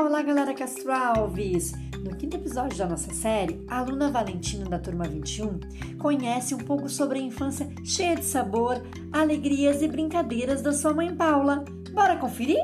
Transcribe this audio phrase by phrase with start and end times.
[0.00, 1.72] Olá, galera Castro Alves!
[2.04, 5.58] No quinto episódio da nossa série, a aluna Valentina da turma 21
[5.98, 8.80] conhece um pouco sobre a infância cheia de sabor,
[9.12, 11.64] alegrias e brincadeiras da sua mãe Paula.
[11.92, 12.60] Bora conferir?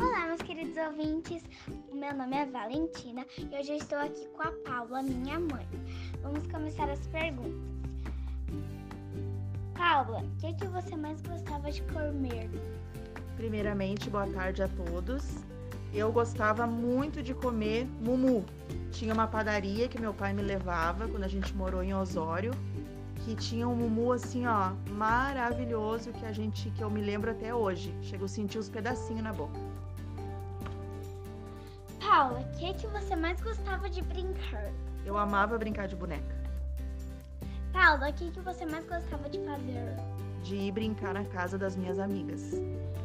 [0.00, 1.42] Olá, meus queridos ouvintes.
[1.92, 5.68] Meu nome é Valentina e hoje eu estou aqui com a Paula, minha mãe.
[6.22, 7.77] Vamos começar as perguntas.
[9.78, 12.50] Paula, o que, que você mais gostava de comer?
[13.36, 15.36] Primeiramente, boa tarde a todos.
[15.94, 18.44] Eu gostava muito de comer mumu.
[18.90, 22.50] Tinha uma padaria que meu pai me levava quando a gente morou em Osório,
[23.24, 27.54] que tinha um mumu assim, ó, maravilhoso que a gente que eu me lembro até
[27.54, 27.94] hoje.
[28.02, 29.60] Chego a sentir os pedacinhos na boca.
[32.00, 34.72] Paula, o que, que você mais gostava de brincar?
[35.06, 36.34] Eu amava brincar de boneca,
[37.72, 39.96] Paula, o que, que você mais gostava de fazer?
[40.42, 42.52] de ir brincar na casa das minhas amigas.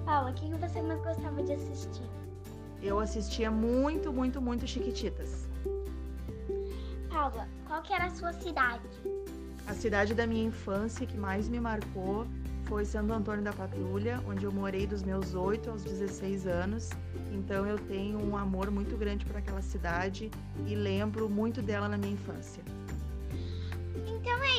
[0.06, 2.10] Paula, o que, que você mais gostava de assistir?
[2.82, 5.48] Eu assistia muito, muito, muito Chiquititas.
[7.10, 8.88] Paula, qual que era a sua cidade?
[9.68, 12.28] A cidade da minha infância que mais me marcou
[12.66, 16.90] foi Santo Antônio da Patrulha, onde eu morei dos meus 8 aos 16 anos.
[17.32, 20.32] Então eu tenho um amor muito grande por aquela cidade
[20.66, 22.64] e lembro muito dela na minha infância.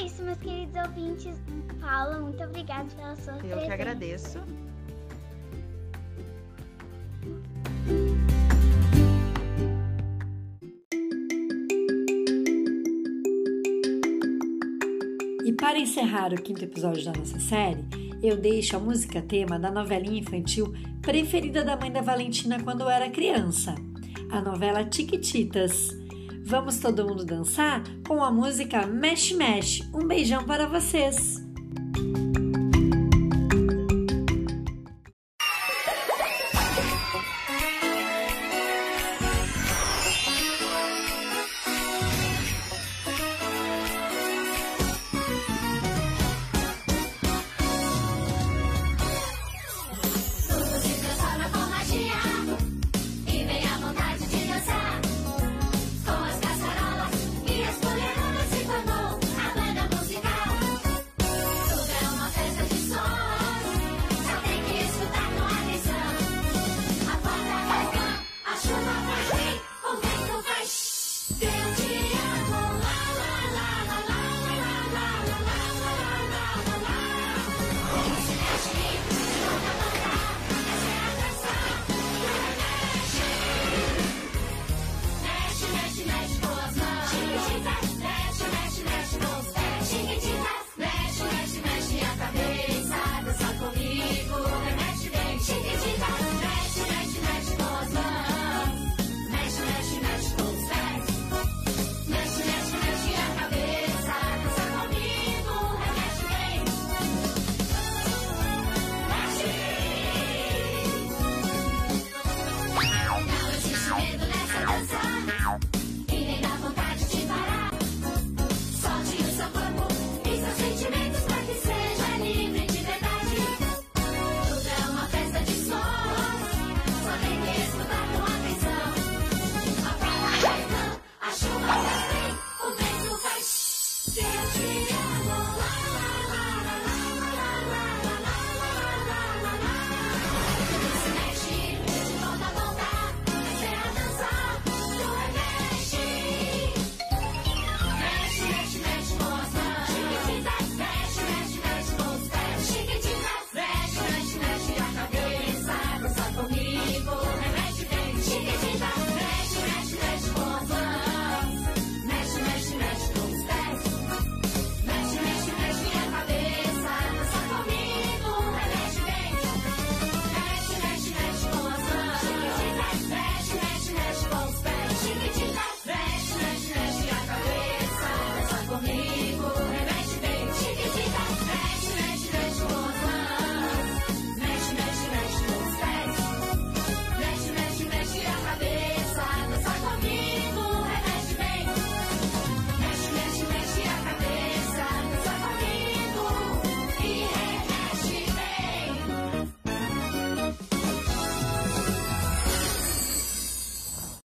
[0.04, 1.36] Isso, meus queridos ouvintes.
[1.80, 3.66] Paula, muito obrigada pela sua Eu presença.
[3.66, 4.38] que agradeço.
[15.44, 17.84] E para encerrar o quinto episódio da nossa série,
[18.22, 23.10] eu deixo a música tema da novelinha infantil preferida da mãe da Valentina quando era
[23.10, 23.74] criança,
[24.30, 26.03] a novela Tiquititas.
[26.46, 29.82] Vamos todo mundo dançar com a música Mexe Mexe.
[29.94, 31.43] Um beijão para vocês!